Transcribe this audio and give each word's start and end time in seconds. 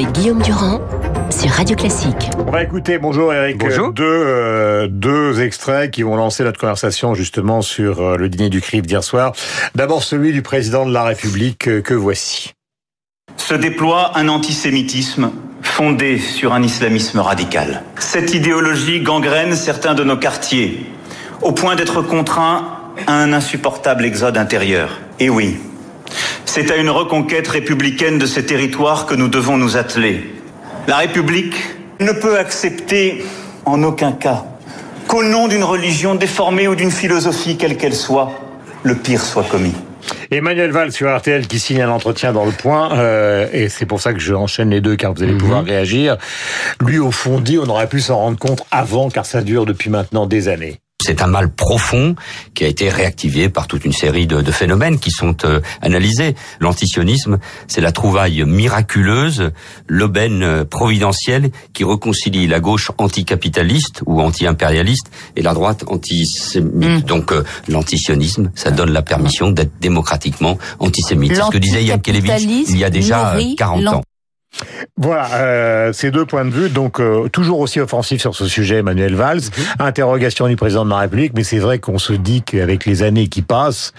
avec 0.00 0.14
Guillaume 0.14 0.40
Durand 0.40 0.80
sur 1.30 1.50
Radio 1.50 1.76
Classique. 1.76 2.30
On 2.46 2.50
va 2.50 2.62
écouter, 2.62 2.96
bonjour 2.96 3.34
Eric, 3.34 3.58
Bonjour. 3.58 3.92
Deux, 3.92 4.04
euh, 4.06 4.88
deux 4.90 5.42
extraits 5.42 5.90
qui 5.90 6.02
vont 6.02 6.16
lancer 6.16 6.42
notre 6.42 6.58
conversation 6.58 7.14
justement 7.14 7.60
sur 7.60 8.00
euh, 8.00 8.16
le 8.16 8.30
dîner 8.30 8.48
du 8.48 8.62
CRIF 8.62 8.86
d'hier 8.86 9.04
soir. 9.04 9.32
D'abord 9.74 10.02
celui 10.02 10.32
du 10.32 10.40
président 10.40 10.86
de 10.86 10.92
la 10.92 11.04
République 11.04 11.68
euh, 11.68 11.82
que 11.82 11.92
voici. 11.92 12.52
se 13.36 13.52
déploie 13.52 14.16
un 14.16 14.28
antisémitisme 14.28 15.32
fondé 15.60 16.18
sur 16.18 16.54
un 16.54 16.62
islamisme 16.62 17.18
radical. 17.18 17.82
Cette 17.98 18.32
idéologie 18.32 19.00
gangrène 19.00 19.54
certains 19.54 19.92
de 19.92 20.02
nos 20.02 20.16
quartiers, 20.16 20.86
au 21.42 21.52
point 21.52 21.76
d'être 21.76 22.00
contraints 22.00 22.78
à 23.06 23.12
un 23.12 23.34
insupportable 23.34 24.06
exode 24.06 24.38
intérieur. 24.38 24.98
Et 25.18 25.28
oui, 25.28 25.58
c'est 26.50 26.72
à 26.72 26.76
une 26.76 26.90
reconquête 26.90 27.46
républicaine 27.46 28.18
de 28.18 28.26
ces 28.26 28.44
territoires 28.44 29.06
que 29.06 29.14
nous 29.14 29.28
devons 29.28 29.56
nous 29.56 29.76
atteler. 29.76 30.24
La 30.88 30.96
République 30.96 31.54
ne 32.00 32.10
peut 32.10 32.38
accepter 32.38 33.24
en 33.66 33.84
aucun 33.84 34.10
cas 34.10 34.46
qu'au 35.06 35.22
nom 35.22 35.46
d'une 35.46 35.62
religion 35.62 36.16
déformée 36.16 36.66
ou 36.66 36.74
d'une 36.74 36.90
philosophie 36.90 37.56
quelle 37.56 37.76
qu'elle 37.76 37.94
soit, 37.94 38.32
le 38.82 38.96
pire 38.96 39.20
soit 39.20 39.44
commis. 39.44 39.76
Emmanuel 40.32 40.72
Valls 40.72 40.90
sur 40.90 41.16
RTL 41.16 41.46
qui 41.46 41.60
signe 41.60 41.82
un 41.82 41.90
entretien 41.90 42.32
dans 42.32 42.44
le 42.44 42.52
point, 42.52 42.98
euh, 42.98 43.46
et 43.52 43.68
c'est 43.68 43.86
pour 43.86 44.00
ça 44.00 44.12
que 44.12 44.18
je 44.18 44.34
enchaîne 44.34 44.70
les 44.70 44.80
deux 44.80 44.96
car 44.96 45.14
vous 45.14 45.22
allez 45.22 45.36
pouvoir 45.36 45.62
réagir. 45.62 46.16
Lui 46.80 46.98
au 46.98 47.12
fond 47.12 47.38
dit 47.38 47.58
on 47.58 47.68
aurait 47.68 47.88
pu 47.88 48.00
s'en 48.00 48.16
rendre 48.16 48.38
compte 48.38 48.64
avant 48.72 49.08
car 49.08 49.24
ça 49.24 49.42
dure 49.42 49.66
depuis 49.66 49.88
maintenant 49.88 50.26
des 50.26 50.48
années. 50.48 50.80
C'est 51.10 51.22
un 51.22 51.26
mal 51.26 51.50
profond 51.50 52.14
qui 52.54 52.62
a 52.62 52.68
été 52.68 52.88
réactivé 52.88 53.48
par 53.48 53.66
toute 53.66 53.84
une 53.84 53.92
série 53.92 54.28
de, 54.28 54.42
de 54.42 54.52
phénomènes 54.52 55.00
qui 55.00 55.10
sont 55.10 55.36
euh, 55.44 55.60
analysés. 55.82 56.36
L'antisionisme, 56.60 57.40
c'est 57.66 57.80
la 57.80 57.90
trouvaille 57.90 58.44
miraculeuse, 58.44 59.50
l'aubaine 59.88 60.44
euh, 60.44 60.64
providentielle 60.64 61.50
qui 61.72 61.82
réconcilie 61.82 62.46
la 62.46 62.60
gauche 62.60 62.92
anticapitaliste 62.98 64.02
ou 64.06 64.20
anti-impérialiste 64.20 65.10
et 65.34 65.42
la 65.42 65.52
droite 65.52 65.82
antisémite. 65.88 67.06
Donc 67.06 67.32
euh, 67.32 67.42
l'antisionisme, 67.66 68.52
ça 68.54 68.70
donne 68.70 68.92
la 68.92 69.02
permission 69.02 69.50
d'être 69.50 69.72
démocratiquement 69.80 70.58
antisémite. 70.78 71.34
C'est 71.34 71.42
ce 71.42 71.50
que 71.50 71.58
disait 71.58 71.82
Yann 71.82 72.00
Kelevich 72.00 72.30
il 72.68 72.78
y 72.78 72.84
a 72.84 72.90
déjà 72.90 73.30
euh, 73.30 73.32
nourrit 73.34 73.56
40 73.56 73.88
ans. 73.88 74.02
Voilà, 74.96 75.34
euh, 75.34 75.92
ces 75.92 76.10
deux 76.10 76.26
points 76.26 76.44
de 76.44 76.50
vue, 76.50 76.68
donc 76.68 77.00
euh, 77.00 77.28
toujours 77.28 77.60
aussi 77.60 77.80
offensif 77.80 78.20
sur 78.20 78.34
ce 78.34 78.46
sujet, 78.46 78.76
Emmanuel 78.76 79.14
Valls. 79.14 79.40
Interrogation 79.78 80.46
du 80.48 80.56
président 80.56 80.84
de 80.84 80.90
la 80.90 80.98
République, 80.98 81.32
mais 81.34 81.44
c'est 81.44 81.58
vrai 81.58 81.78
qu'on 81.78 81.98
se 81.98 82.12
dit 82.12 82.42
qu'avec 82.42 82.84
les 82.84 83.02
années 83.02 83.28
qui 83.28 83.42
passent, 83.42 83.92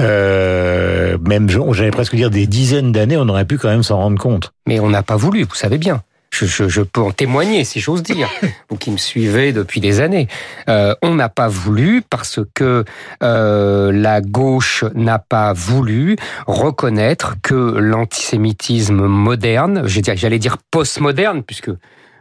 euh, 0.00 1.18
même 1.26 1.48
j'allais 1.72 1.90
presque 1.90 2.14
dire 2.14 2.30
des 2.30 2.46
dizaines 2.46 2.92
d'années, 2.92 3.16
on 3.16 3.28
aurait 3.28 3.46
pu 3.46 3.58
quand 3.58 3.68
même 3.68 3.82
s'en 3.82 3.96
rendre 3.96 4.18
compte. 4.18 4.52
Mais 4.66 4.78
on 4.80 4.88
n'a 4.88 5.02
pas 5.02 5.16
voulu, 5.16 5.44
vous 5.44 5.54
savez 5.54 5.78
bien. 5.78 6.02
Je, 6.34 6.46
je, 6.46 6.68
je 6.68 6.82
peux 6.82 7.00
en 7.00 7.12
témoigner, 7.12 7.62
si 7.62 7.78
j'ose 7.78 8.02
dire, 8.02 8.28
vous 8.68 8.76
qui 8.76 8.90
me 8.90 8.96
suivez 8.96 9.52
depuis 9.52 9.80
des 9.80 10.00
années. 10.00 10.26
Euh, 10.68 10.92
on 11.00 11.14
n'a 11.14 11.28
pas 11.28 11.46
voulu 11.46 12.02
parce 12.02 12.40
que 12.54 12.84
euh, 13.22 13.92
la 13.92 14.20
gauche 14.20 14.84
n'a 14.94 15.20
pas 15.20 15.52
voulu 15.52 16.16
reconnaître 16.48 17.36
que 17.40 17.54
l'antisémitisme 17.54 19.06
moderne, 19.06 19.84
j'allais 19.86 20.40
dire 20.40 20.58
postmoderne, 20.72 21.44
puisque 21.44 21.70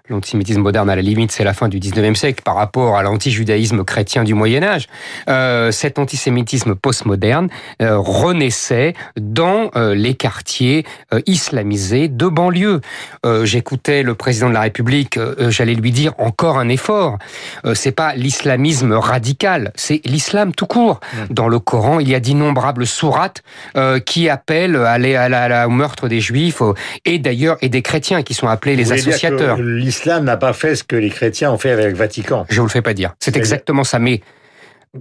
l'antisémitisme 0.10 0.60
moderne, 0.62 0.90
à 0.90 0.98
la 0.98 1.02
limite, 1.02 1.32
c'est 1.32 1.46
la 1.46 1.54
fin 1.54 1.70
du 1.70 1.80
19e 1.80 2.16
siècle 2.16 2.42
par 2.44 2.56
rapport 2.56 2.98
à 2.98 3.04
l'antijudaïsme 3.04 3.86
chrétien 3.86 4.26
du 4.26 4.34
Moyen 4.34 4.62
Âge. 4.62 4.88
Euh, 5.30 5.72
cet 5.72 5.98
antisémitisme 5.98 6.76
postmoderne 6.76 7.48
euh, 7.82 7.98
renaissait 7.98 8.96
dans 9.18 9.72
euh, 9.78 9.96
les 9.96 10.14
quartiers 10.16 10.86
euh, 11.14 11.22
islamisés 11.26 12.10
de 12.10 12.28
banlieue. 12.28 12.82
Euh, 13.26 13.46
J'écoutais 13.46 14.04
le 14.04 14.14
président 14.14 14.50
de 14.50 14.54
la 14.54 14.62
République, 14.62 15.16
euh, 15.16 15.50
j'allais 15.50 15.74
lui 15.74 15.92
dire 15.92 16.14
encore 16.18 16.58
un 16.60 16.68
effort. 16.68 17.18
Euh, 17.66 17.74
c'est 17.74 17.94
pas 17.94 18.14
l'islamisme 18.16 18.92
radical, 18.94 19.72
c'est 19.76 20.02
l'islam 20.06 20.54
tout 20.54 20.66
court. 20.68 21.00
Dans 21.30 21.48
le 21.48 21.60
Coran, 21.60 22.00
il 22.02 22.10
y 22.10 22.16
a 22.16 22.20
d'innombrables 22.20 22.86
sourates 22.86 23.42
euh, 23.78 24.00
qui 24.00 24.28
appellent 24.28 24.76
à 24.76 24.92
aller 24.92 25.16
à 25.16 25.30
la- 25.30 25.44
à 25.44 25.48
la- 25.48 25.68
au 25.68 25.72
meurtre 25.72 26.10
des 26.10 26.20
juifs 26.20 26.62
et 27.06 27.20
d'ailleurs 27.20 27.56
et 27.62 27.70
des 27.70 27.82
chrétiens 27.82 28.22
qui 28.22 28.34
sont 28.34 28.48
appelés 28.50 28.76
les 28.76 28.84
dire 28.84 28.96
que 28.96 29.10
associateurs. 29.12 29.58
L'islam 29.94 30.24
n'a 30.24 30.38
pas 30.38 30.54
fait 30.54 30.76
ce 30.76 30.84
que 30.84 30.96
les 30.96 31.12
chrétiens 31.12 31.52
ont 31.52 31.60
fait 31.60 31.70
avec 31.70 31.86
le 31.86 31.94
Vatican. 31.94 32.48
Je 32.50 32.60
vous 32.60 32.66
le 32.66 32.72
fais 32.72 32.82
pas 32.82 32.96
dire. 32.96 33.14
C'est 33.20 33.38
exactement 33.38 33.84
ça. 33.84 34.00
Mais 34.00 34.22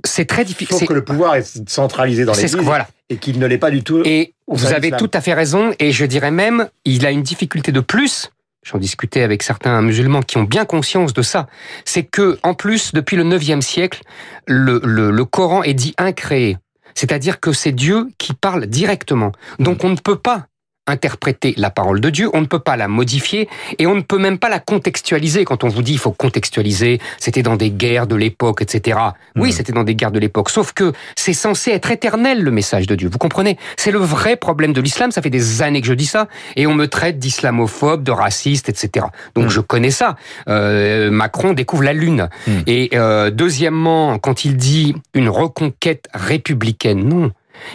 c'est 0.04 0.26
très 0.26 0.44
difficile. 0.44 0.86
que 0.86 0.92
le 0.92 1.02
pouvoir 1.02 1.34
est 1.34 1.66
centralisé 1.66 2.26
dans 2.26 2.34
l'Église 2.34 2.56
voilà. 2.56 2.86
et 3.08 3.16
qu'il 3.16 3.38
ne 3.38 3.46
l'est 3.46 3.56
pas 3.56 3.70
du 3.70 3.82
tout. 3.82 4.02
Et 4.04 4.34
vous 4.48 4.66
avez 4.66 4.90
tout 4.90 5.10
à 5.14 5.22
fait 5.22 5.32
raison. 5.32 5.72
Et 5.78 5.92
je 5.92 6.04
dirais 6.04 6.30
même, 6.30 6.68
il 6.84 7.06
a 7.06 7.10
une 7.10 7.22
difficulté 7.22 7.72
de 7.72 7.80
plus. 7.80 8.30
J'en 8.64 8.76
discutais 8.76 9.22
avec 9.22 9.42
certains 9.42 9.80
musulmans 9.80 10.20
qui 10.20 10.36
ont 10.36 10.44
bien 10.44 10.66
conscience 10.66 11.14
de 11.14 11.22
ça. 11.22 11.46
C'est 11.86 12.04
que, 12.04 12.38
en 12.42 12.52
plus, 12.52 12.92
depuis 12.92 13.16
le 13.16 13.24
9e 13.24 13.62
siècle, 13.62 14.02
le, 14.46 14.78
le, 14.84 15.10
le 15.10 15.24
Coran 15.24 15.62
est 15.62 15.74
dit 15.74 15.94
incréé. 15.96 16.58
C'est-à-dire 16.94 17.40
que 17.40 17.52
c'est 17.52 17.72
Dieu 17.72 18.08
qui 18.18 18.34
parle 18.34 18.66
directement. 18.66 19.32
Donc 19.58 19.84
on 19.84 19.88
ne 19.88 19.96
peut 19.96 20.18
pas 20.18 20.46
interpréter 20.88 21.54
la 21.56 21.70
parole 21.70 22.00
de 22.00 22.10
Dieu, 22.10 22.28
on 22.32 22.40
ne 22.40 22.46
peut 22.46 22.58
pas 22.58 22.76
la 22.76 22.88
modifier 22.88 23.48
et 23.78 23.86
on 23.86 23.94
ne 23.94 24.00
peut 24.00 24.18
même 24.18 24.38
pas 24.38 24.48
la 24.48 24.58
contextualiser. 24.58 25.44
Quand 25.44 25.62
on 25.64 25.68
vous 25.68 25.82
dit 25.82 25.92
il 25.92 25.98
faut 25.98 26.10
contextualiser, 26.10 27.00
c'était 27.18 27.42
dans 27.42 27.56
des 27.56 27.70
guerres 27.70 28.06
de 28.08 28.16
l'époque, 28.16 28.62
etc. 28.62 28.98
Oui, 29.36 29.48
Mhm. 29.50 29.52
c'était 29.52 29.72
dans 29.72 29.84
des 29.84 29.94
guerres 29.94 30.10
de 30.10 30.18
l'époque. 30.18 30.50
Sauf 30.50 30.72
que 30.72 30.92
c'est 31.16 31.32
censé 31.34 31.70
être 31.70 31.90
éternel 31.90 32.42
le 32.42 32.50
message 32.50 32.86
de 32.86 32.94
Dieu. 32.96 33.08
Vous 33.10 33.18
comprenez? 33.18 33.58
C'est 33.76 33.92
le 33.92 33.98
vrai 34.00 34.36
problème 34.36 34.72
de 34.72 34.80
l'islam. 34.80 35.12
Ça 35.12 35.22
fait 35.22 35.30
des 35.30 35.62
années 35.62 35.80
que 35.80 35.86
je 35.86 35.94
dis 35.94 36.06
ça 36.06 36.28
et 36.56 36.66
on 36.66 36.74
me 36.74 36.86
traite 36.88 37.18
d'islamophobe, 37.18 38.02
de 38.02 38.10
raciste, 38.12 38.68
etc. 38.68 39.06
Donc 39.34 39.44
Mhm. 39.44 39.50
je 39.50 39.60
connais 39.60 39.90
ça. 39.92 40.16
Euh, 40.48 41.10
Macron 41.10 41.52
découvre 41.52 41.84
la 41.84 41.92
lune. 41.92 42.28
Mhm. 42.48 42.62
Et 42.66 42.90
euh, 42.94 43.30
deuxièmement, 43.30 44.18
quand 44.18 44.44
il 44.44 44.56
dit 44.56 44.94
une 45.14 45.28
reconquête 45.28 46.06
républicaine, 46.12 47.04
non. 47.08 47.30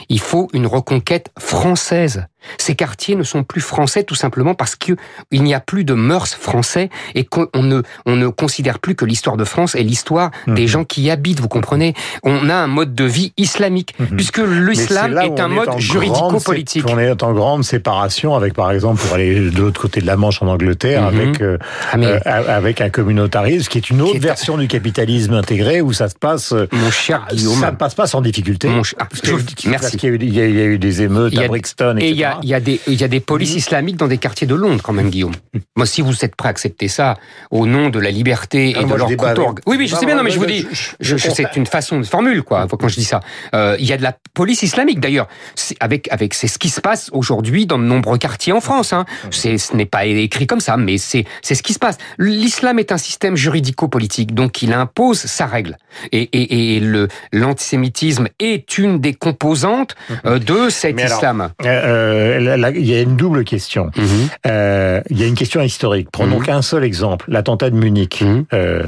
Il 0.10 0.20
faut 0.20 0.50
une 0.54 0.66
reconquête 0.66 1.30
française. 1.40 2.26
Ces 2.58 2.76
quartiers 2.76 3.16
ne 3.16 3.24
sont 3.24 3.44
plus 3.44 3.62
français 3.62 4.04
tout 4.04 4.16
simplement 4.16 4.54
parce 4.54 4.76
que 4.76 4.94
il 5.32 5.44
n'y 5.44 5.54
a 5.54 5.60
plus 5.60 5.84
de 5.84 5.94
mœurs 5.94 6.34
français 6.36 6.90
et 7.16 7.24
qu'on 7.26 7.48
ne, 7.62 7.82
on 8.06 8.16
ne 8.16 8.28
considère 8.28 8.80
plus 8.80 8.96
que 8.96 9.06
l'histoire 9.06 9.38
de 9.38 9.44
France 9.44 9.76
est 9.76 9.84
l'histoire 9.84 10.32
des 10.48 10.62
Mhm. 10.64 10.68
gens 10.68 10.84
qui 10.84 11.02
y 11.04 11.12
habitent, 11.12 11.40
vous 11.40 11.48
comprenez? 11.48 11.94
On 12.24 12.50
a 12.50 12.56
un 12.56 12.68
mode 12.68 12.96
de 12.96 13.04
vie 13.04 13.34
islamique, 13.38 13.96
Mhm. 14.00 14.08
puisque 14.16 14.38
l'islam 14.40 15.18
est 15.18 15.40
un 15.40 15.48
mode 15.48 15.78
juridico-politique. 15.80 16.86
On 16.88 17.00
est 17.00 17.24
en 17.24 17.34
grande 17.34 17.64
séparation 17.64 18.36
avec, 18.36 18.54
par 18.54 18.72
exemple, 18.72 19.02
pour 19.02 19.14
aller 19.14 19.50
de 19.50 19.60
l'autre 19.62 19.82
côté 19.82 20.02
de 20.02 20.06
la 20.06 20.18
Manche 20.18 20.42
en 20.42 20.48
Angleterre, 20.48 21.12
Mhm. 21.12 21.20
avec 21.20 21.42
euh, 21.42 21.58
Ah, 21.92 21.98
mais 21.98 22.08
euh, 22.08 22.20
avec 22.26 22.82
un 22.82 22.90
communautarisme 22.90 23.68
qui 23.70 23.78
est 23.78 23.90
une 23.90 24.02
autre 24.02 24.16
est- 24.16 24.20
version 24.20 24.58
du 24.58 24.68
capitalisme 24.68 25.34
intégré 25.34 25.82
où 25.82 25.94
ça 25.94 26.10
se 26.10 26.16
passe. 26.16 26.52
euh, 26.54 26.68
mon 26.72 26.92
cher 26.92 27.26
Guillaume, 27.32 27.60
Ça 27.60 27.72
ne 27.72 27.76
passe 27.78 27.96
pas 27.96 28.08
sans 28.08 28.22
difficulté. 28.22 28.68
mon 28.68 28.82
ah, 29.00 29.08
je- 29.24 29.32
merci. 29.32 29.70
Parce 29.70 29.96
qu'il 29.96 30.10
y, 30.10 30.12
a 30.12 30.16
eu- 30.16 30.20
il 30.22 30.34
y 30.34 30.40
a 30.42 30.46
eu- 30.46 30.50
il 30.50 30.56
y 30.56 30.62
a 30.62 30.66
eu 30.66 30.80
des 30.80 31.02
émeutes 31.02 31.38
a- 31.38 31.42
à 31.44 31.48
Brixton, 31.48 31.96
Et 31.98 32.10
etc. 32.10 32.12
il 32.12 32.18
y 32.18 32.24
a, 32.24 32.37
il 32.44 32.50
y, 32.50 32.54
a 32.54 32.60
des- 32.60 32.80
il 32.88 33.00
y 33.00 33.04
a 33.04 33.08
des 33.08 33.20
polices 33.20 33.52
Mhm. 33.52 33.58
islamiques 33.58 33.96
dans 33.98 34.08
des 34.08 34.18
quartiers 34.18 34.48
de 34.48 34.56
Londres, 34.56 34.82
quand 34.84 34.94
même, 34.94 35.10
Guillaume. 35.10 35.34
Moi, 35.76 35.86
si 35.86 36.02
vous 36.02 36.24
êtes 36.26 36.36
prêt 36.36 36.50
à 36.50 36.52
accepter 36.52 36.88
ça 36.88 37.18
au 37.52 37.66
nom 37.66 37.90
de 37.90 38.00
la 38.00 38.12
liberté 38.12 38.74
Ah, 38.76 38.82
et 38.82 38.86
moi, 38.86 38.94
de 38.96 39.00
leur 39.00 39.08
avec- 39.26 39.60
Oui, 39.66 39.78
oui, 39.78 39.88
je 39.88 39.94
Non, 39.94 40.00
sais 40.00 40.06
bien, 40.06 40.16
non, 40.16 40.24
mais 40.24 40.32
je 40.32 40.40
vous 40.40 40.46
dis, 40.46 40.66
je- 40.72 40.92
je- 41.00 41.18
je- 41.18 41.30
c'est 41.30 41.56
une 41.56 41.66
façon 41.66 42.00
de 42.00 42.06
formule, 42.06 42.44
quoi, 42.44 42.68
quand 42.68 42.88
je 42.88 42.96
dis 42.96 43.04
ça. 43.04 43.20
Euh, 43.54 43.76
il 43.80 43.86
y 43.86 43.94
a 43.94 43.98
de 43.98 44.04
la 44.04 44.16
police 44.34 44.64
islamique, 44.64 45.00
d'ailleurs. 45.00 45.28
C'est 45.56 45.76
avec, 45.80 46.08
avec, 46.12 46.34
c'est 46.34 46.48
ce 46.48 46.58
qui 46.60 46.70
se 46.70 46.82
passe 46.82 47.10
aujourd'hui 47.14 47.66
dans 47.66 47.78
de 47.80 47.84
nombreux 47.84 48.18
quartiers 48.18 48.54
en 48.54 48.62
France. 48.62 48.94
Hein. 48.94 49.06
C'est, 49.32 49.58
ce 49.58 49.76
n'est 49.76 49.86
pas 49.86 50.06
écrit 50.06 50.48
comme 50.48 50.60
ça, 50.60 50.78
mais 50.78 50.98
c'est, 50.98 51.26
c'est 51.42 51.56
ce 51.56 51.64
qui 51.64 51.74
se 51.74 51.80
passe. 51.80 51.98
L'islam 52.18 52.80
est 52.80 52.92
un 52.92 52.98
système 52.98 53.36
juridico-politique, 53.36 54.34
donc 54.34 54.62
il 54.62 54.74
impose 54.74 55.20
sa 55.20 55.46
règle. 55.46 55.78
Et, 56.12 56.22
et, 56.24 56.76
et 56.76 56.80
le, 56.80 57.08
l'antisémitisme 57.32 58.28
est 58.40 58.78
une 58.78 59.00
des 59.00 59.14
composantes 59.14 59.96
euh, 60.26 60.40
de 60.40 60.70
cet 60.70 60.96
Mais 60.96 61.04
alors, 61.04 61.18
islam. 61.18 61.50
Euh, 61.66 62.17
euh, 62.18 62.72
il 62.76 62.86
y 62.86 62.96
a 62.96 63.02
une 63.02 63.16
double 63.16 63.44
question. 63.44 63.92
Mhm. 63.96 64.06
Euh, 64.48 65.02
il 65.10 65.20
y 65.20 65.24
a 65.24 65.28
une 65.28 65.36
question 65.36 65.62
historique. 65.62 66.10
Prenons 66.12 66.40
Mhm. 66.40 66.46
qu'un 66.46 66.62
seul 66.62 66.84
exemple, 66.84 67.26
l'attentat 67.30 67.70
de 67.70 67.76
Munich. 67.76 68.22
Mhm. 68.22 68.46
Euh, 68.54 68.84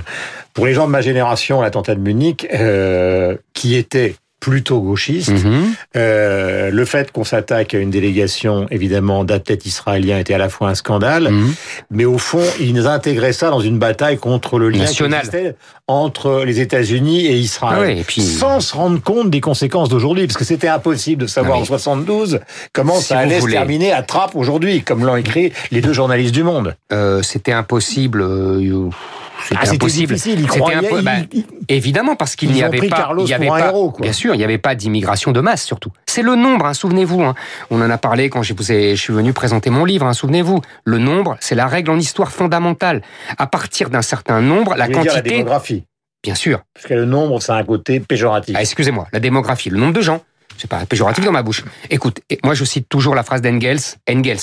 pour 0.54 0.66
les 0.66 0.74
gens 0.74 0.86
de 0.88 0.92
ma 0.92 1.02
génération, 1.02 1.62
l'attentat 1.62 1.96
de 1.96 2.02
Munich, 2.02 2.48
qui 3.54 3.76
était 3.76 4.16
plutôt 4.40 4.80
gauchiste, 4.80 5.30
Mhm. 5.32 5.74
euh, 5.98 6.70
le 6.72 6.86
fait 6.86 7.12
qu'on 7.12 7.24
s'attaque 7.26 7.74
à 7.74 7.78
une 7.80 7.90
délégation, 7.90 8.68
évidemment, 8.72 9.24
d'athlètes 9.26 9.66
israéliens 9.66 10.18
était 10.20 10.34
à 10.34 10.38
la 10.38 10.48
fois 10.50 10.70
un 10.70 10.76
scandale, 10.76 11.30
Mhm. 11.30 11.54
mais 11.92 12.06
au 12.06 12.18
fond, 12.18 12.44
ils 12.60 12.88
intégraient 12.88 13.34
ça 13.34 13.50
dans 13.50 13.60
une 13.60 13.78
bataille 13.80 14.18
contre 14.18 14.58
le 14.58 14.70
lien 14.70 14.80
National. 14.80 15.56
entre 15.88 16.44
les 16.46 16.60
États-Unis 16.60 17.26
et 17.26 17.36
Israël. 17.36 17.80
Ah 17.98 18.00
et 18.00 18.04
puis- 18.04 18.22
Sans 18.22 18.60
se 18.62 18.76
rendre 18.76 19.02
compte 19.02 19.30
des 19.30 19.42
conséquences 19.42 19.90
d'aujourd'hui, 19.90 20.28
parce 20.28 20.38
que 20.38 20.46
c'était 20.46 20.68
impossible 20.68 21.24
de 21.24 21.28
savoir 21.28 21.58
en 21.58 21.66
72 21.66 22.40
comment 22.74 22.96
Si 23.00 23.06
ça 23.08 23.20
allait 23.20 23.42
se 23.42 23.48
terminer 23.48 23.92
à 23.92 24.04
Trappes 24.04 24.36
aujourd'hui, 24.36 24.84
comme 24.84 25.04
l'ont 25.06 25.16
écrit 25.16 25.52
les 25.72 25.82
deux 25.82 25.94
journalistes 25.94 26.34
du 26.34 26.44
Monde. 26.44 26.76
Euh, 26.94 27.22
c'était 27.24 27.52
impossible. 27.54 28.22
euh, 28.22 28.90
c'était 29.44 29.56
Ah, 29.62 29.66
c'était 29.66 29.76
impossible. 29.78 30.14
difficile, 30.14 30.40
il 30.42 30.48
C'était 30.48 30.60
croyait, 30.60 30.78
un 30.78 30.82
peu- 30.90 31.00
il- 31.00 31.04
bah, 31.06 31.12
évidemment 31.68 32.16
parce 32.16 32.36
qu'il 32.36 32.52
n'y 32.52 32.64
avait 32.64 32.88
pas, 32.88 33.12
il 33.20 33.28
y 33.28 33.34
avait 33.34 33.48
pas, 33.48 33.68
héros, 33.70 33.94
bien 34.00 34.14
sûr, 34.14 34.34
il 34.34 34.38
n'y 34.38 34.44
avait 34.44 34.58
pas 34.58 34.76
d'immigration 34.76 35.32
de 35.32 35.40
masse 35.42 35.64
surtout. 35.66 35.92
C'est 36.08 36.22
le 36.22 36.36
nombre, 36.36 36.66
hein, 36.66 36.74
souvenez-vous. 36.74 37.22
hein. 37.24 37.36
On 37.72 37.82
en 37.82 37.90
a 37.90 37.98
parlé 37.98 38.30
quand 38.30 38.44
je 38.44 38.54
vous 38.54 38.72
ai, 38.72 38.96
je 38.96 39.02
suis 39.02 39.14
venu 39.14 39.34
présenter 39.34 39.70
mon 39.70 39.86
livre. 39.86 40.06
hein, 40.06 40.14
souvenez-vous, 40.14 40.62
le 40.86 40.98
nombre, 40.98 41.38
c'est 41.40 41.56
la 41.56 41.68
règle 41.68 41.92
en 41.92 41.98
histoire 41.98 42.32
fondamentale. 42.32 43.02
À 43.38 43.48
partir 43.48 43.90
d'un 43.90 44.02
certain 44.02 44.42
nombre, 44.42 44.76
la 44.76 44.86
voulais 44.86 45.00
dire 45.02 45.14
la 45.14 45.20
quantité, 45.22 45.36
démographie. 45.38 45.84
bien 46.24 46.36
sûr. 46.36 46.62
Parce 46.74 46.88
que 46.88 46.94
le 46.94 47.06
nombre, 47.06 47.42
c'est 47.42 47.52
un 47.52 47.64
côté 47.64 48.00
péjoratif. 48.00 48.56
Ah, 48.58 48.62
excusez-moi, 48.62 49.08
la 49.14 49.20
démographie, 49.20 49.70
le 49.70 49.78
nombre 49.78 49.94
de 49.94 50.02
gens. 50.02 50.22
C'est 50.58 50.70
pas 50.70 50.86
péjoratif 50.86 51.24
dans 51.24 51.32
ma 51.32 51.42
bouche. 51.44 51.64
Écoute, 51.90 52.20
moi 52.44 52.54
je 52.54 52.66
cite 52.66 52.90
toujours 52.90 53.16
la 53.16 53.24
phrase 53.24 53.42
d'Engels. 53.42 53.80
Engels, 54.10 54.40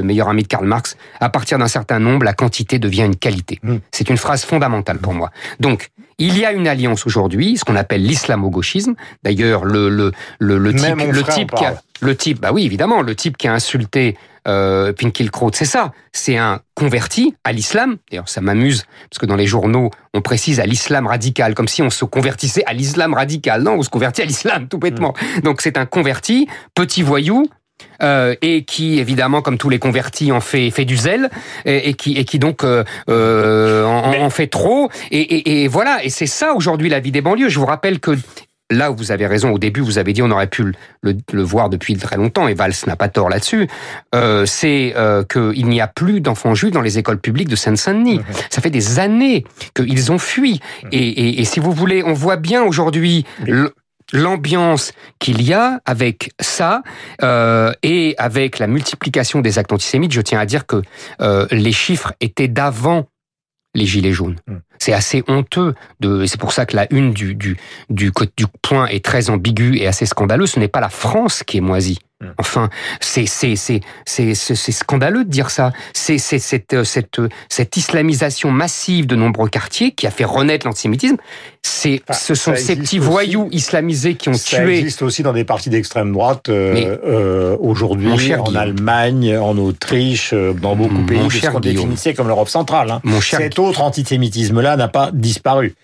le 0.00 0.06
meilleur 0.06 0.28
ami 0.28 0.42
de 0.42 0.48
Karl 0.48 0.66
Marx. 0.66 0.96
À 1.20 1.28
partir 1.28 1.58
d'un 1.58 1.68
certain 1.68 1.98
nombre, 1.98 2.24
la 2.24 2.32
quantité 2.32 2.78
devient 2.78 3.02
une 3.02 3.16
qualité. 3.16 3.58
Mm. 3.62 3.76
C'est 3.92 4.08
une 4.08 4.16
phrase 4.16 4.44
fondamentale 4.44 4.98
pour 4.98 5.14
moi. 5.14 5.30
Donc, 5.60 5.90
il 6.18 6.36
y 6.36 6.44
a 6.44 6.52
une 6.52 6.68
alliance 6.68 7.06
aujourd'hui, 7.06 7.56
ce 7.56 7.64
qu'on 7.64 7.76
appelle 7.76 8.02
l'islamo-gauchisme. 8.04 8.94
D'ailleurs, 9.22 9.64
le 9.64 9.88
le 9.88 10.12
le, 10.38 10.58
le 10.58 10.74
type, 10.74 10.96
le 10.98 11.22
type 11.22 11.54
qui 11.54 11.64
a, 11.64 11.80
le 12.00 12.16
type, 12.16 12.40
bah 12.40 12.50
oui, 12.52 12.64
évidemment, 12.64 13.00
le 13.02 13.14
type 13.14 13.36
qui 13.38 13.48
a 13.48 13.54
insulté 13.54 14.16
euh, 14.46 14.92
Pinkelkraut, 14.92 15.50
c'est 15.54 15.64
ça. 15.64 15.92
C'est 16.12 16.36
un 16.36 16.60
converti 16.74 17.34
à 17.44 17.52
l'islam. 17.52 17.96
D'ailleurs, 18.10 18.28
ça 18.28 18.40
m'amuse 18.40 18.84
parce 19.08 19.18
que 19.18 19.26
dans 19.26 19.36
les 19.36 19.46
journaux, 19.46 19.90
on 20.14 20.20
précise 20.20 20.60
à 20.60 20.66
l'islam 20.66 21.06
radical, 21.06 21.54
comme 21.54 21.68
si 21.68 21.82
on 21.82 21.90
se 21.90 22.04
convertissait 22.04 22.64
à 22.66 22.72
l'islam 22.72 23.14
radical. 23.14 23.62
Non, 23.62 23.74
on 23.74 23.82
se 23.82 23.90
convertit 23.90 24.22
à 24.22 24.26
l'islam 24.26 24.68
tout 24.68 24.78
bêtement. 24.78 25.14
Donc 25.42 25.60
c'est 25.60 25.78
un 25.78 25.86
converti, 25.86 26.48
petit 26.74 27.02
voyou. 27.02 27.48
Euh, 28.02 28.34
et 28.42 28.64
qui 28.64 28.98
évidemment 28.98 29.42
comme 29.42 29.58
tous 29.58 29.68
les 29.70 29.78
convertis 29.78 30.32
en 30.32 30.40
fait 30.40 30.70
fait 30.70 30.84
du 30.84 30.96
zèle 30.96 31.30
et, 31.64 31.90
et 31.90 31.94
qui 31.94 32.16
et 32.16 32.24
qui 32.24 32.38
donc 32.38 32.64
euh, 32.64 32.84
euh, 33.08 33.84
en, 33.84 34.22
en 34.24 34.30
fait 34.30 34.46
trop. 34.48 34.90
Et, 35.10 35.20
et, 35.20 35.62
et 35.64 35.68
voilà. 35.68 36.04
Et 36.04 36.10
c'est 36.10 36.26
ça 36.26 36.54
aujourd'hui 36.54 36.88
la 36.88 37.00
vie 37.00 37.12
des 37.12 37.20
banlieues. 37.20 37.48
Je 37.48 37.58
vous 37.58 37.66
rappelle 37.66 38.00
que 38.00 38.12
là 38.72 38.92
où 38.92 38.96
vous 38.96 39.10
avez 39.10 39.26
raison, 39.26 39.50
au 39.50 39.58
début, 39.58 39.80
vous 39.80 39.98
avez 39.98 40.12
dit 40.12 40.22
on 40.22 40.30
aurait 40.30 40.46
pu 40.46 40.62
le, 40.62 40.72
le- 41.02 41.16
le 41.32 41.42
voir 41.42 41.70
depuis 41.70 41.96
très 41.96 42.16
longtemps, 42.16 42.46
et 42.46 42.54
Valls 42.54 42.72
n'a 42.86 42.94
pas 42.94 43.08
tort 43.08 43.28
là-dessus, 43.28 43.66
euh, 44.14 44.46
c'est 44.46 44.92
euh, 44.96 45.24
qu'il 45.24 45.66
n'y 45.66 45.80
a 45.80 45.88
plus 45.88 46.20
d'enfants 46.20 46.54
juifs 46.54 46.70
dans 46.70 46.80
les 46.80 46.96
écoles 46.96 47.18
publiques 47.18 47.48
de 47.48 47.56
Seine-Saint-Denis. 47.56 48.20
Ça 48.48 48.62
fait 48.62 48.70
des 48.70 49.00
années 49.00 49.44
qu'ils 49.74 50.12
ont 50.12 50.18
fui. 50.18 50.60
Et, 50.92 50.98
et- 50.98 51.40
et 51.40 51.44
si 51.44 51.58
vous 51.58 51.72
voulez, 51.72 52.04
on 52.04 52.12
voit 52.12 52.36
bien 52.36 52.62
aujourd'hui 52.62 53.24
l'ambiance 54.12 54.92
qu'il 55.18 55.42
y 55.42 55.52
a 55.52 55.80
avec 55.84 56.32
ça 56.40 56.82
euh, 57.22 57.72
et 57.82 58.14
avec 58.18 58.58
la 58.58 58.66
multiplication 58.66 59.40
des 59.40 59.58
actes 59.58 59.72
antisémites. 59.72 60.12
Je 60.12 60.20
tiens 60.20 60.40
à 60.40 60.46
dire 60.46 60.66
que 60.66 60.82
euh, 61.20 61.46
les 61.50 61.72
chiffres 61.72 62.12
étaient 62.20 62.48
d'avant 62.48 63.06
les 63.74 63.86
gilets 63.86 64.12
jaunes. 64.12 64.36
Mm. 64.46 64.56
C'est 64.78 64.92
assez 64.92 65.22
honteux 65.28 65.74
de, 66.00 66.26
c'est 66.26 66.40
pour 66.40 66.52
ça 66.52 66.66
que 66.66 66.74
la 66.74 66.86
une 66.92 67.12
du, 67.12 67.34
du, 67.34 67.56
du, 67.88 68.10
du 68.36 68.46
point 68.62 68.86
est 68.86 69.04
très 69.04 69.30
ambiguë 69.30 69.78
et 69.78 69.86
assez 69.86 70.06
scandaleux. 70.06 70.46
Ce 70.46 70.58
n'est 70.58 70.68
pas 70.68 70.80
la 70.80 70.88
France 70.88 71.42
qui 71.44 71.58
est 71.58 71.62
moisie. 71.62 71.98
Mm. 72.20 72.26
Enfin, 72.38 72.68
c'est 73.00 73.24
c'est 73.26 73.56
c'est 73.56 73.80
c'est 74.04 74.34
c'est 74.34 74.54
c'est 74.54 74.72
scandaleux 74.72 75.24
de 75.24 75.30
dire 75.30 75.50
ça. 75.50 75.72
C'est 75.94 76.18
c'est 76.18 76.38
cette 76.38 76.74
euh, 76.74 76.84
cette 76.84 77.18
euh, 77.18 77.28
cette 77.48 77.76
islamisation 77.76 78.50
massive 78.50 79.06
de 79.06 79.16
nombreux 79.16 79.48
quartiers 79.48 79.92
qui 79.92 80.06
a 80.06 80.10
fait 80.10 80.24
renaître 80.24 80.66
l'antisémitisme. 80.66 81.16
C'est 81.62 82.02
Enfin, 82.08 82.18
ce 82.18 82.34
sont 82.34 82.50
ça 82.52 82.56
ces 82.58 82.76
petits 82.76 82.98
aussi. 82.98 83.08
voyous 83.08 83.48
islamisés 83.52 84.14
qui 84.16 84.28
ont 84.28 84.34
Ça 84.34 84.58
tué. 84.58 84.78
existe 84.80 85.02
aussi 85.02 85.22
dans 85.22 85.32
des 85.32 85.44
partis 85.44 85.70
d'extrême 85.70 86.12
droite 86.12 86.48
euh, 86.50 86.96
euh, 87.04 87.56
aujourd'hui, 87.60 88.12
en 88.12 88.16
Guillaume. 88.16 88.56
Allemagne, 88.56 89.36
en 89.38 89.56
Autriche, 89.56 90.34
dans 90.34 90.76
beaucoup 90.76 90.98
de 91.02 91.06
pays 91.06 91.30
ce 91.40 91.46
qu'on 91.48 91.60
définissait 91.60 92.14
comme 92.14 92.28
l'Europe 92.28 92.48
centrale. 92.50 92.90
hein. 92.90 93.00
Mon 93.04 93.20
cher 93.20 93.40
Cet 93.40 93.58
autre 93.58 93.80
antisémitisme-là 93.82 94.76
n'a 94.76 94.88
pas 94.88 95.10
disparu. 95.12 95.74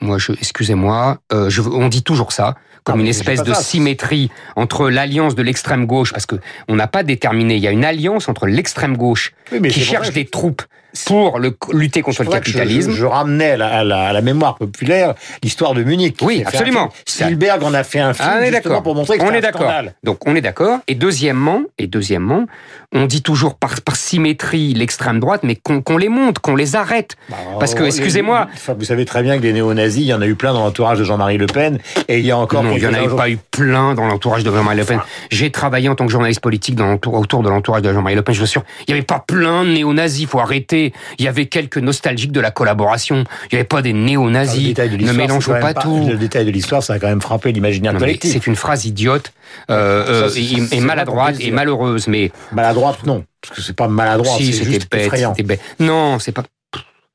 Moi, 0.00 0.18
je, 0.18 0.32
excusez-moi, 0.32 1.18
euh, 1.32 1.48
je, 1.50 1.62
on 1.62 1.88
dit 1.88 2.02
toujours 2.02 2.32
ça, 2.32 2.54
comme 2.84 3.00
Ah, 3.00 3.02
une 3.02 3.08
espèce 3.08 3.42
de 3.42 3.54
symétrie 3.54 4.30
entre 4.56 4.90
l'alliance 4.90 5.34
de 5.34 5.42
l'extrême 5.42 5.86
gauche, 5.86 6.12
parce 6.12 6.26
que 6.26 6.36
on 6.68 6.76
n'a 6.76 6.86
pas 6.86 7.02
déterminé. 7.02 7.56
Il 7.56 7.62
y 7.62 7.66
a 7.66 7.70
une 7.70 7.84
alliance 7.84 8.28
entre 8.28 8.46
l'extrême 8.46 8.96
gauche 8.96 9.32
Oui, 9.50 9.68
qui 9.68 9.80
cherche 9.80 10.12
des 10.12 10.26
troupes 10.26 10.62
pour 11.06 11.38
le, 11.38 11.56
lutter 11.72 12.02
contre 12.02 12.22
le 12.22 12.30
capitalisme. 12.30 12.90
Je, 12.90 12.96
je 12.96 13.04
ramenais 13.06 13.52
à 13.52 13.56
la, 13.56 13.66
à 13.78 13.84
la- 13.84 14.02
à 14.08 14.12
la 14.12 14.20
mémoire 14.20 14.56
populaire 14.56 15.14
l'histoire 15.42 15.74
de 15.74 15.82
Munich. 15.82 16.16
Oui, 16.22 16.42
absolument. 16.46 16.90
film. 17.06 17.26
Spielberg 17.28 17.62
en 17.64 17.74
a 17.74 17.82
fait 17.84 18.00
un 18.00 18.14
film 18.14 18.28
Ah, 18.30 18.36
on 18.38 18.42
est 18.42 18.46
justement 18.52 18.62
d'accord. 18.70 18.82
pour 18.82 18.94
montrer 18.94 19.18
que 19.18 19.24
On 19.24 19.32
est 19.32 19.40
d'accord. 19.40 19.72
Donc 20.02 20.18
on 20.26 20.34
est 20.36 20.40
d'accord. 20.40 20.78
Et 20.88 20.94
deuxièmement, 20.94 21.62
et 21.78 21.86
deuxièmement, 21.86 22.46
on 22.92 23.06
dit 23.06 23.22
toujours 23.22 23.56
par, 23.56 23.80
par 23.82 23.96
symétrie 23.96 24.72
l'extrême 24.74 25.18
droite, 25.20 25.40
mais 25.42 25.56
qu'on 25.56 25.96
les 25.96 26.08
monte, 26.08 26.38
qu'on 26.38 26.54
les 26.56 26.76
arrête. 26.76 27.16
Bah, 27.28 27.36
Parce 27.58 27.74
que, 27.74 27.82
les- 27.82 27.88
excusez-moi- 27.88 28.46
vous 28.78 28.84
savez 28.84 29.04
très 29.04 29.22
bien 29.22 29.36
que 29.36 29.42
des 29.42 29.52
néo-nazis, 29.52 30.02
il 30.02 30.08
y 30.08 30.14
en 30.14 30.22
a 30.22 30.26
eu 30.26 30.34
plein 30.36 30.52
dans 30.52 30.60
l'entourage 30.64 30.98
de 30.98 31.04
Jean-Marie 31.04 31.38
Le 31.38 31.46
Pen, 31.46 31.78
et 32.08 32.18
il 32.20 32.26
y 32.26 32.30
a 32.30 32.36
encore 32.38 32.62
non, 32.62 32.72
il 32.76 32.82
y 32.82 32.86
en 32.86 32.90
a 32.90 32.98
quelques-uns 32.98 33.14
eu 33.14 33.16
pas 33.16 33.30
eu 33.30 33.38
plein 33.50 33.94
dans 33.94 34.06
l'entourage 34.06 34.44
de 34.44 34.50
Jean-Marie 34.52 34.76
Le 34.78 34.84
Pen. 34.84 35.00
J'ai 35.30 35.50
travaillé 35.50 35.88
en 35.88 35.94
tant 35.96 36.06
que 36.06 36.12
journaliste 36.12 36.40
politique 36.40 36.76
dans 36.76 36.92
autour 36.94 37.42
de 37.42 37.48
l'entourage 37.48 37.82
de 37.82 37.92
Jean-Marie 37.92 38.14
Le 38.14 38.22
Pen. 38.22 38.34
Je 38.34 38.40
vous 38.40 38.44
assure, 38.44 38.62
il 38.86 38.90
y 38.90 38.94
avait 38.94 39.02
pas 39.02 39.24
plein 39.26 39.64
de 39.64 39.70
néo-nazis. 39.70 40.26
Faut 40.26 40.40
arrêter. 40.40 40.83
Il 41.18 41.24
y 41.24 41.28
avait 41.28 41.46
quelques 41.46 41.78
nostalgiques 41.78 42.32
de 42.32 42.40
la 42.40 42.50
collaboration. 42.50 43.24
Il 43.50 43.54
y 43.54 43.56
avait 43.56 43.64
pas 43.64 43.80
des 43.82 43.90
Ah, 43.90 43.94
néo-nazis. 43.94 44.74
de 44.74 44.82
Ne 45.04 45.12
mélangeons 45.12 45.60
pas, 45.60 45.74
tout. 45.74 46.06
Le 46.08 46.16
détail 46.16 46.44
de 46.44 46.50
l'histoire, 46.50 46.82
ça 46.82 46.94
a 46.94 46.98
quand 46.98 47.08
même 47.08 47.20
frappé 47.22 47.52
l'imaginaire 47.52 47.96
collectif. 47.96 48.32
C'est 48.32 48.46
une 48.46 48.56
phrase 48.56 48.84
idiote 48.84 49.32
euh, 49.70 50.28
Ça, 50.28 50.38
euh, 50.38 50.66
et- 50.72 50.80
maladroite 50.80 51.36
et 51.40 51.50
malheureuse, 51.50 52.08
mais 52.08 52.30
Maladroite, 52.52 53.04
non. 53.06 53.24
Parce 53.40 53.56
que 53.56 53.62
c'est 53.62 53.76
pas 53.76 53.88
maladroit, 53.88 54.36
si 54.38 54.52
c'est 54.52 54.64
juste 54.64 54.90
bête, 54.90 55.06
effrayant. 55.06 55.34
bête. 55.44 55.60
Non, 55.78 56.18
c'est 56.18 56.32
pas. 56.32 56.44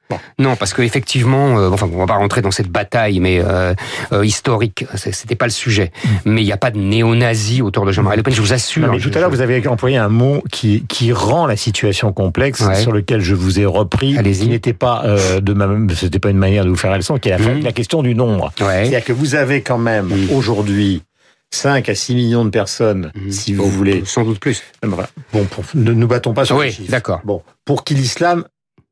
Bon. 0.09 0.17
Non, 0.39 0.55
parce 0.55 0.73
que 0.73 0.81
effectivement, 0.81 1.59
euh, 1.59 1.69
enfin, 1.69 1.87
on 1.93 1.97
va 1.99 2.07
pas 2.07 2.15
rentrer 2.15 2.41
dans 2.41 2.49
cette 2.49 2.69
bataille, 2.69 3.19
mais 3.19 3.39
euh, 3.43 3.75
euh, 4.11 4.25
historique, 4.25 4.85
c'était 4.95 5.35
pas 5.35 5.45
le 5.45 5.51
sujet. 5.51 5.91
Mais 6.25 6.41
il 6.41 6.45
n'y 6.45 6.51
a 6.51 6.57
pas 6.57 6.71
de 6.71 6.79
néo-nazis 6.79 7.61
autour 7.61 7.85
de 7.85 7.91
Jean-Marie 7.91 8.17
Le 8.17 8.23
Pen, 8.23 8.33
je 8.33 8.41
vous 8.41 8.51
assure. 8.53 8.87
Non, 8.87 8.93
mais 8.93 8.99
Je- 8.99 9.07
tout 9.07 9.15
à 9.15 9.21
l'heure, 9.21 9.29
je- 9.29 9.35
vous 9.35 9.41
avez 9.41 9.67
employé 9.67 9.97
un 9.97 10.09
mot 10.09 10.41
qui, 10.51 10.83
qui 10.87 11.13
rend 11.13 11.45
la 11.45 11.55
situation 11.55 12.11
complexe, 12.11 12.61
Ouais. 12.61 12.75
sur 12.81 12.91
lequel 12.91 13.21
je 13.21 13.35
vous 13.35 13.59
ai 13.59 13.65
repris, 13.67 14.17
Allez-y. 14.17 14.39
qui 14.41 14.47
n'était 14.49 14.73
pas 14.73 15.03
euh, 15.05 15.41
de 15.41 15.53
ma, 15.53 15.67
c'était 15.95 16.17
pas 16.19 16.31
une 16.31 16.37
manière 16.37 16.63
de 16.65 16.69
vous 16.69 16.75
faire 16.75 16.89
la 16.91 16.97
leçon, 16.97 17.17
qui 17.19 17.29
est 17.29 17.37
la, 17.37 17.53
la 17.53 17.71
question 17.71 18.01
du 18.01 18.15
nombre. 18.15 18.51
Ouais. 18.61 18.65
C'est-à-dire 18.85 19.03
que 19.03 19.13
vous 19.13 19.35
avez 19.35 19.61
quand 19.61 19.77
même 19.77 20.07
Mhm. 20.07 20.31
aujourd'hui 20.31 21.03
5 21.51 21.87
à 21.87 21.93
6 21.95 22.15
millions 22.15 22.45
de 22.45 22.49
personnes, 22.49 23.11
si 23.29 23.53
vous 23.53 23.63
Bon, 23.63 23.69
voulez. 23.69 24.01
Sans 24.05 24.23
doute 24.23 24.39
plus. 24.39 24.63
Bon, 24.83 25.45
pour- 25.45 25.63
ne 25.75 25.91
nous 25.93 26.07
battons 26.07 26.33
pas 26.33 26.45
sur 26.45 26.57
Oui, 26.57 26.65
les 26.67 26.71
chiffres. 26.71 26.91
d'accord. 26.91 27.21
Bon, 27.23 27.43
pour 27.65 27.83
qu'il 27.83 27.97
l'islam 27.97 28.43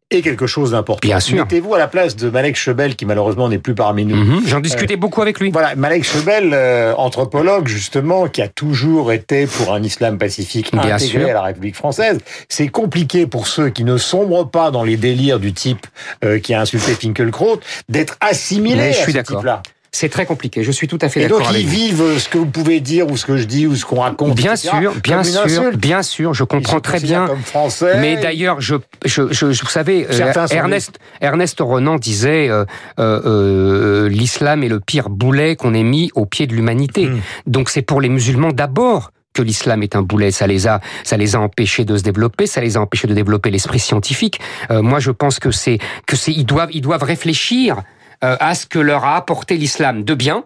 ait 0.09 0.21
quelque 0.21 0.47
chose 0.47 0.71
d'important. 0.71 1.05
Bien 1.05 1.19
sûr. 1.19 1.37
Mettez-vous 1.37 1.75
à 1.75 1.79
la 1.79 1.87
place 1.87 2.15
de 2.15 2.29
Malek 2.29 2.55
Chebel, 2.55 2.95
qui 2.95 3.05
malheureusement 3.05 3.49
n'est 3.49 3.57
plus 3.57 3.75
parmi 3.75 4.05
nous. 4.05 4.15
Mhm. 4.15 4.47
J'en 4.47 4.59
discutais 4.59 4.95
beaucoup 4.95 5.21
avec 5.21 5.39
lui. 5.39 5.51
Voilà, 5.51 5.75
Malek 5.75 6.03
Chebel, 6.03 6.51
euh, 6.53 6.93
anthropologue 6.95 7.67
justement, 7.67 8.27
qui 8.27 8.41
a 8.41 8.47
toujours 8.47 9.11
été 9.11 9.47
pour 9.47 9.73
un 9.73 9.83
islam 9.83 10.17
pacifique 10.17 10.71
Bien 10.71 10.95
intégré 10.95 11.19
sûr. 11.19 11.29
à 11.29 11.33
la 11.33 11.41
République 11.41 11.75
française. 11.75 12.19
C'est 12.47 12.69
compliqué 12.69 13.27
pour 13.27 13.47
ceux 13.47 13.69
qui 13.69 13.83
ne 13.83 13.97
sombrent 13.97 14.49
pas 14.49 14.71
dans 14.71 14.83
les 14.83 14.97
délires 14.97 15.39
du 15.39 15.53
type 15.53 15.85
euh, 16.23 16.39
qui 16.39 16.53
a 16.53 16.61
insulté 16.61 16.93
Finkelkraut 16.93 17.59
d'être 17.89 18.17
Mais 18.21 18.93
je 18.93 19.01
à 19.01 19.05
ce 19.05 19.11
type-là. 19.11 19.61
C'est 19.99 20.09
très 20.09 20.27
compliqué. 20.27 20.61
Je 20.63 20.71
suis 20.71 20.87
tout 20.87 20.99
à 21.01 21.09
fait 21.09 21.21
Et 21.21 21.23
d'accord 21.23 21.39
donc 21.39 21.47
avec 21.49 21.61
ils 21.63 21.65
vous. 21.67 21.71
vivent 21.73 22.19
ce 22.19 22.29
que 22.29 22.37
vous 22.37 22.45
pouvez 22.45 22.81
dire 22.81 23.09
ou 23.09 23.17
ce 23.17 23.25
que 23.25 23.35
je 23.35 23.45
dis 23.45 23.65
ou 23.65 23.75
ce 23.75 23.83
qu'on 23.83 24.01
raconte. 24.01 24.35
Bien 24.35 24.53
etc., 24.53 24.69
sûr, 24.79 24.93
bien 25.03 25.23
sûr, 25.23 25.71
bien 25.75 26.03
sûr, 26.03 26.33
je 26.35 26.43
comprends 26.43 26.79
très 26.79 26.99
bien. 26.99 27.25
Comme 27.25 27.41
français. 27.41 27.99
Mais 27.99 28.15
d'ailleurs, 28.17 28.61
je, 28.61 28.75
je, 29.05 29.23
je, 29.33 29.51
je- 29.51 29.61
vous 29.63 29.69
savez, 29.71 30.05
euh, 30.09 30.33
Ernest, 30.51 30.99
Ernest 31.19 31.57
Renan 31.61 31.95
disait 31.95 32.47
euh, 32.47 32.63
euh, 32.99 34.09
l'islam 34.09 34.63
est 34.63 34.69
le 34.69 34.79
pire 34.79 35.09
boulet 35.09 35.55
qu'on 35.55 35.73
ait 35.73 35.83
mis 35.83 36.11
au 36.15 36.25
pied 36.25 36.47
de 36.47 36.53
l'humanité. 36.53 37.07
Mm. 37.07 37.19
Donc 37.47 37.69
c'est 37.69 37.81
pour 37.81 38.01
les 38.01 38.09
musulmans 38.09 38.51
d'abord 38.51 39.11
que 39.33 39.41
l'islam 39.41 39.83
est 39.83 39.95
un 39.95 40.01
boulet. 40.01 40.31
Ça 40.31 40.47
les 40.47 40.67
a, 40.67 40.79
ça 41.03 41.17
les 41.17 41.35
a 41.35 41.39
empêchés 41.39 41.85
de 41.85 41.97
se 41.97 42.03
développer, 42.03 42.47
ça 42.47 42.61
les 42.61 42.77
a 42.77 42.81
empêchés 42.81 43.07
de 43.07 43.13
développer 43.13 43.49
l'esprit 43.51 43.79
scientifique. 43.79 44.39
Euh, 44.71 44.81
moi, 44.81 44.99
je 44.99 45.11
pense 45.11 45.39
que 45.39 45.51
c'est 45.51 45.77
que 46.05 46.15
c'est 46.15 46.31
ils 46.33 46.45
doivent 46.45 46.69
ils 46.71 46.81
doivent 46.81 47.03
réfléchir 47.03 47.77
à 48.21 48.55
ce 48.55 48.65
que 48.65 48.79
leur 48.79 49.05
a 49.05 49.15
apporté 49.15 49.57
l'islam 49.57 50.03
de 50.03 50.13
bien. 50.13 50.43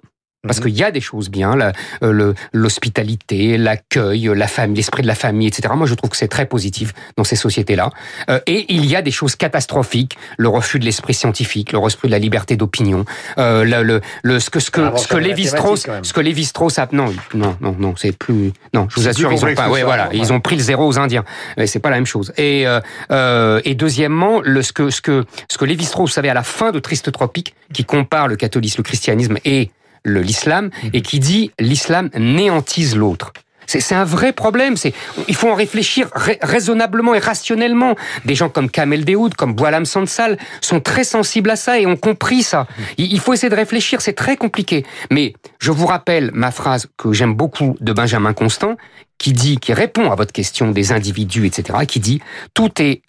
Parce 0.48 0.58
Mhm. 0.58 0.66
qu'il 0.66 0.76
y 0.76 0.84
a 0.84 0.90
des 0.90 1.02
choses 1.02 1.30
bien, 1.30 1.56
la- 1.56 1.72
euh, 2.02 2.12
le- 2.12 2.34
l'hospitalité, 2.52 3.58
l'accueil, 3.60 4.32
la 4.36 4.48
famille, 4.48 4.78
l'esprit 4.78 5.04
de 5.04 5.08
la 5.08 5.14
famille, 5.14 5.48
etc. 5.48 5.72
Moi, 5.78 5.86
je 5.86 5.94
trouve 5.94 6.10
que 6.10 6.18
c'est 6.18 6.28
très 6.28 6.48
positif 6.48 6.94
dans 7.16 7.24
ces 7.24 7.36
sociétés-là. 7.36 7.92
Euh, 8.30 8.40
et 8.48 8.66
il 8.74 8.88
y 8.88 8.96
a 8.96 9.04
des 9.04 9.12
choses 9.12 9.36
catastrophiques, 9.36 10.18
le 10.40 10.48
refus 10.50 10.80
de 10.80 10.86
l'esprit 10.86 11.14
scientifique, 11.14 11.72
le 11.74 11.78
refus 11.78 12.08
de 12.08 12.12
la 12.12 12.18
liberté 12.18 12.56
d'opinion, 12.56 13.06
euh, 13.38 13.64
le, 13.64 13.84
le, 13.84 14.02
le- 14.24 14.40
ce 14.40 14.50
que 14.50 14.60
ce 14.60 14.72
que 14.72 14.82
L'invention 14.82 15.04
ce 15.04 15.08
que 15.14 15.18
Lévi-Strauss, 15.20 15.88
ce 16.02 16.14
que 16.14 16.22
Lévi-Strauss 16.22 16.80
a 16.80 16.88
non 16.92 17.14
non 17.36 17.56
non 17.62 17.76
non 17.78 17.94
c'est 17.96 18.12
plus 18.18 18.52
non 18.74 18.88
je 18.90 18.96
vous 19.00 19.08
assure 19.08 19.32
ils 19.32 19.46
ont 19.46 19.54
pas 19.54 19.70
ouais 19.70 19.82
ça, 19.82 19.86
voilà 19.86 20.08
ouais. 20.10 20.18
ils 20.18 20.34
ont 20.34 20.40
pris 20.40 20.56
le 20.56 20.64
zéro 20.64 20.88
aux 20.88 20.98
Indiens 20.98 21.24
Mais 21.58 21.68
c'est 21.68 21.80
pas 21.80 21.90
la 21.92 21.98
même 21.98 22.06
chose 22.08 22.34
et 22.38 22.66
euh, 22.68 22.80
euh, 23.12 23.62
et 23.64 23.76
deuxièmement 23.76 24.42
le 24.44 24.64
ce 24.64 24.74
que 24.74 24.90
ce 24.90 25.02
que 25.02 25.26
ce 25.50 25.58
que 25.60 25.66
Lévi-Strauss 25.66 26.12
savait 26.12 26.30
à 26.30 26.34
la 26.34 26.44
fin 26.44 26.72
de 26.72 26.80
Triste 26.80 27.12
Tropique 27.12 27.54
qui 27.74 27.86
compare 27.86 28.28
le 28.28 28.36
catholisme 28.38 28.78
le 28.80 28.84
christianisme 28.84 29.38
et 29.46 29.70
l'islam 30.06 30.70
Mhm. 30.84 30.90
et 30.94 31.02
qui 31.02 31.20
dit 31.20 31.52
l'islam 31.60 32.10
néantise 32.18 32.96
l'autre 32.96 33.32
C'est 33.68 33.96
un 33.96 34.04
vrai 34.04 34.34
problème. 34.34 34.76
C'est 34.76 34.94
il 35.30 35.36
faut 35.36 35.50
en 35.50 35.56
réfléchir 35.56 36.10
raisonnablement 36.42 37.14
et 37.16 37.20
rationnellement. 37.20 37.96
Des 38.26 38.36
gens 38.36 38.50
comme 38.50 38.70
Kamel 38.70 39.06
Dehoud, 39.06 39.36
comme 39.36 39.54
Boalam 39.54 39.86
Sansal 39.86 40.38
sont 40.60 40.82
très 40.82 41.06
sensibles 41.06 41.50
à 41.50 41.56
ça 41.56 41.80
et 41.80 41.86
ont 41.86 41.96
compris 41.96 42.44
ça. 42.44 42.68
Il 42.98 43.20
faut 43.22 43.32
essayer 43.34 43.50
de 43.50 43.56
réfléchir. 43.56 44.02
C'est 44.02 44.12
très 44.14 44.36
compliqué. 44.36 44.84
Mais 45.10 45.34
je 45.60 45.72
vous 45.72 45.86
rappelle 45.86 46.32
ma 46.34 46.52
phrase 46.52 46.88
que 46.98 47.14
j'aime 47.14 47.34
beaucoup 47.34 47.78
de 47.80 47.94
Benjamin 47.94 48.34
Constant, 48.34 48.76
qui 49.18 49.32
dit, 49.32 49.58
qui 49.58 49.72
répond 49.74 50.12
à 50.12 50.16
votre 50.16 50.34
question 50.34 50.72
des 50.72 50.92
individus, 50.92 51.46
etc., 51.46 51.80
qui 51.88 52.02
dit 52.02 52.20
tout 52.54 52.82
est 52.82 53.04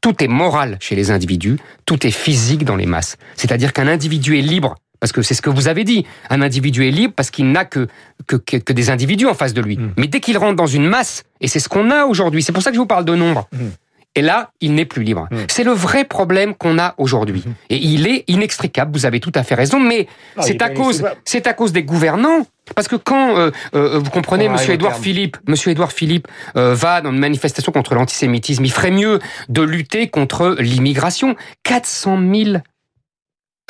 tout 0.00 0.22
est 0.24 0.28
moral 0.28 0.76
chez 0.80 0.96
les 0.96 1.10
individus, 1.10 1.58
tout 1.84 2.04
est 2.06 2.10
physique 2.12 2.64
dans 2.64 2.76
les 2.76 2.86
masses. 2.86 3.16
C'est-à-dire 3.36 3.72
qu'un 3.72 3.86
individu 3.88 4.38
est 4.38 4.42
libre 4.42 4.74
parce 5.00 5.12
que 5.12 5.22
c'est 5.22 5.34
ce 5.34 5.42
que 5.42 5.50
vous 5.50 5.68
avez 5.68 5.84
dit. 5.84 6.06
Un 6.30 6.42
individu 6.42 6.86
est 6.86 6.90
libre 6.90 7.14
parce 7.14 7.30
qu'il 7.30 7.50
n'a 7.50 7.64
que, 7.64 7.88
que, 8.26 8.36
que, 8.36 8.72
des 8.72 8.90
individus 8.90 9.26
en 9.26 9.34
face 9.34 9.54
de 9.54 9.60
lui. 9.60 9.76
Hmm. 9.76 9.92
Mais 9.96 10.06
dès 10.06 10.20
qu'il 10.20 10.38
rentre 10.38 10.56
dans 10.56 10.66
une 10.66 10.86
masse, 10.86 11.24
et 11.40 11.48
c'est 11.48 11.60
ce 11.60 11.68
qu'on 11.68 11.90
a 11.90 12.04
aujourd'hui, 12.04 12.42
c'est 12.42 12.52
pour 12.52 12.62
ça 12.62 12.70
que 12.70 12.76
je 12.76 12.80
vous 12.80 12.86
parle 12.86 13.04
de 13.04 13.14
nombre. 13.14 13.48
Hmm. 13.52 13.68
Et 14.14 14.22
là, 14.22 14.50
il 14.60 14.74
n'est 14.74 14.86
plus 14.86 15.04
libre. 15.04 15.28
Hmm. 15.30 15.44
C'est 15.48 15.62
le 15.62 15.70
vrai 15.70 16.04
problème 16.04 16.54
qu'on 16.54 16.78
a 16.78 16.94
aujourd'hui. 16.98 17.44
Et 17.70 17.76
il 17.76 18.08
est 18.08 18.24
inextricable, 18.26 18.90
vous 18.92 19.06
avez 19.06 19.20
tout 19.20 19.32
à 19.34 19.44
fait 19.44 19.54
raison, 19.54 19.78
mais 19.78 20.08
c'est 20.40 20.60
à 20.62 20.70
cause, 20.70 21.04
c'est 21.24 21.46
à 21.46 21.52
cause 21.52 21.72
des 21.72 21.84
gouvernants. 21.84 22.46
Parce 22.74 22.88
que 22.88 22.96
quand 22.96 23.38
euh, 23.38 23.50
euh, 23.74 23.98
vous 23.98 24.10
comprenez, 24.10 24.48
Monsieur 24.48 24.74
Édouard 24.74 24.98
Philippe, 24.98 25.38
Monsieur 25.46 25.70
Édouard 25.70 25.92
Philippe 25.92 26.28
euh, 26.56 26.74
va 26.74 27.00
dans 27.00 27.12
une 27.12 27.18
manifestation 27.18 27.72
contre 27.72 27.94
l'antisémitisme, 27.94 28.62
il 28.64 28.72
ferait 28.72 28.90
mieux 28.90 29.20
de 29.48 29.62
lutter 29.62 30.08
contre 30.08 30.56
l'immigration. 30.58 31.34
400 31.62 32.18
000 32.34 32.58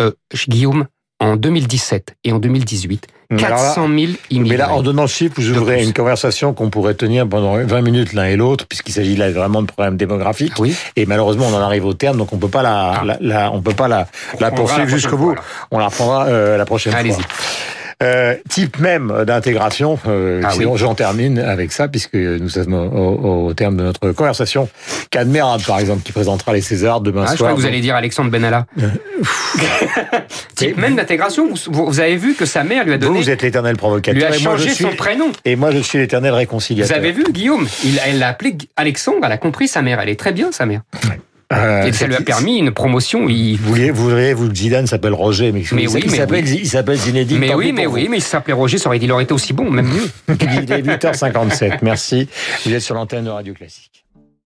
euh, 0.01 0.13
Guillaume, 0.47 0.87
en 1.21 1.37
2017 1.37 2.17
et 2.25 2.33
en 2.33 2.39
2018, 2.39 3.07
400 3.37 3.89
000 3.89 4.13
immigrés. 4.31 4.51
Mais 4.51 4.57
là, 4.57 4.73
en 4.73 4.83
donnant 4.83 5.07
ce 5.07 5.15
chiffre, 5.15 5.35
vous 5.37 5.51
ouvrez 5.51 5.83
une 5.83 5.93
conversation 5.93 6.55
qu'on 6.55 6.71
pourrait 6.71 6.95
tenir 6.95 7.29
pendant 7.29 7.57
20 7.57 7.81
minutes 7.83 8.13
l'un 8.13 8.27
et 8.27 8.37
l'autre, 8.37 8.67
puisqu'il 8.67 8.93
s'agit 8.93 9.17
là 9.17 9.31
vraiment 9.31 9.63
de 9.63 9.67
problèmes 9.67 9.97
démographiques. 9.97 10.59
Oui. 10.59 10.75
Et 10.97 11.07
malheureusement, 11.07 11.47
on 11.51 11.55
en 11.55 11.61
arrive 11.61 11.85
au 11.85 11.95
terme, 11.95 12.17
donc 12.17 12.33
on 12.33 12.39
peut 12.39 12.49
pas 12.49 12.63
la, 12.63 13.03
ah. 13.03 13.17
la, 13.21 13.53
on 13.53 13.61
peut 13.61 13.75
pas 13.75 13.89
la, 13.89 14.07
la 14.41 14.51
poursuivre 14.51 14.89
jusqu'au 14.89 15.17
bout. 15.17 15.35
On 15.71 15.79
la 15.79 15.89
reprendra 15.89 16.27
euh, 16.27 16.57
la 16.57 16.65
prochaine 16.65 16.93
fois. 16.93 17.25
Euh, 18.01 18.37
type 18.49 18.79
même 18.79 19.25
d'intégration. 19.27 19.99
Euh, 20.07 20.41
ah 20.45 20.53
J'en 20.77 20.95
termine 20.95 21.41
avec 21.41 21.73
ça, 21.73 21.89
puisque 21.89 22.15
nous 22.15 22.49
sommes 22.49 22.75
au, 22.75 23.53
terme 23.55 23.77
de 23.77 23.83
notre 23.83 24.13
conversation. 24.13 24.69
Cadmerade, 25.11 25.65
par 25.67 25.81
exemple, 25.81 26.03
qui 26.03 26.13
présentera 26.13 26.53
les 26.53 26.61
Césars 26.61 27.01
demain 27.01 27.23
ah, 27.25 27.27
soir. 27.27 27.37
Je 27.37 27.43
crois 27.43 27.53
que 27.55 27.61
vous 27.61 27.67
allez 27.67 27.81
dire 27.81 27.97
Alexandre 27.97 28.31
Benalla. 28.31 28.67
Euh, 28.81 28.89
type 30.55 30.77
même 30.77 30.95
d'intégration. 30.95 31.49
Vous, 31.67 31.87
vous, 31.87 32.01
avez 32.01 32.17
vu 32.17 32.35
que 32.35 32.45
sa 32.45 32.63
mère 32.63 32.85
lui 32.85 32.93
a 32.93 32.99
donné. 32.99 33.15
Vous, 33.15 33.23
vous 33.25 33.31
êtes 33.31 33.43
l'éternel 33.43 33.77
provocateur. 33.77 34.29
Lui 34.31 34.37
a 34.37 34.39
changé 34.39 34.71
son 34.71 34.91
prénom. 34.91 35.33
Et 35.45 35.57
moi, 35.57 35.73
je 35.73 35.79
suis 35.79 35.99
l'éternel 35.99 36.35
réconciliateur. 36.35 36.97
Vous 36.97 37.05
avez 37.05 37.13
vu, 37.13 37.25
Guillaume 37.33 37.67
il, 37.85 38.01
Elle 38.07 38.21
l'a 38.21 38.29
appelé 38.29 38.57
Alexandre. 38.77 39.19
Elle 39.25 39.33
a 39.33 39.39
compris 39.39 39.67
sa 39.67 39.83
mère. 39.83 39.99
Elle 39.99 40.11
est 40.11 40.21
très 40.21 40.33
bien, 40.33 40.53
sa 40.53 40.67
mère. 40.67 40.83
Euh, 41.51 41.87
et 41.87 41.93
ça 41.93 42.07
lui 42.07 42.15
a 42.15 42.21
permis 42.21 42.59
une 42.59 42.73
promotion. 42.73 43.27
Il... 43.29 43.57
Vous 43.57 43.71
voulez, 43.71 43.91
vous 43.91 44.05
voudriez, 44.05 44.35
vous, 44.35 44.55
Zidane 44.55 44.87
s'appelle 44.87 45.15
Roger, 45.15 45.51
mais, 45.51 45.63
mais 45.73 45.85
il, 45.85 45.89
oui, 45.89 46.03
il 46.05 46.11
s'appelle, 46.11 46.45
oui. 46.45 46.97
Zinedine. 46.99 47.39
Mais 47.39 47.55
oui, 47.55 47.73
mais 47.73 47.87
oui, 47.87 48.09
mais 48.11 48.19
il 48.19 48.23
s'appelait 48.23 48.53
Roger, 48.53 48.77
ça 48.77 48.89
aurait, 48.89 48.99
il 48.99 49.11
aurait 49.11 49.25
été 49.25 49.33
aussi 49.33 49.55
bon, 49.55 49.71
même 49.71 49.87
mieux. 49.87 50.11
il 50.41 50.73
est 50.73 50.83
8h57. 50.83 51.79
Merci. 51.83 52.29
Vous 52.67 52.75
êtes 52.75 52.83
sur 52.83 52.95
l'antenne 52.95 53.25
de 53.25 53.31
Radio 53.31 53.55
Classique. 53.55 53.98